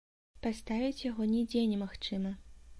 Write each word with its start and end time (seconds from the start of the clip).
Паставіць 0.45 1.05
яго 1.11 1.29
нідзе 1.35 1.65
не 1.75 1.81
магчыма. 1.85 2.37